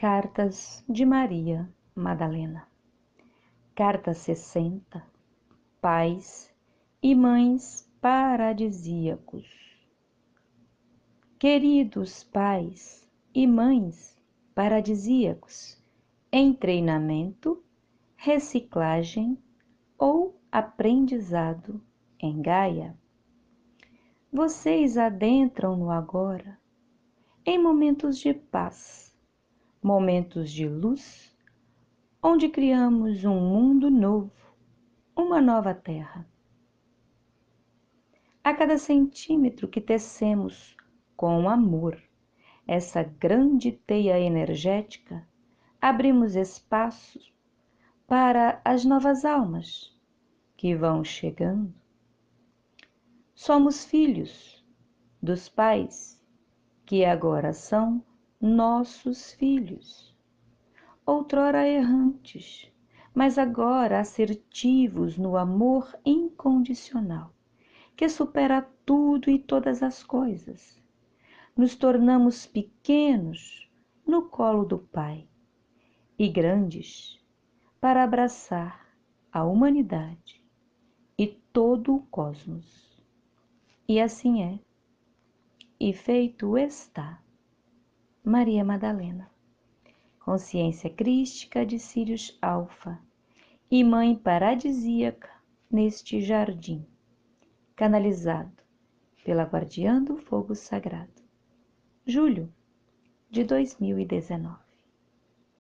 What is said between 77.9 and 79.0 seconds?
abraçar